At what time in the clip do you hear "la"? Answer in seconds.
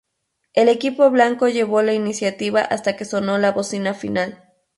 1.83-1.93, 3.37-3.51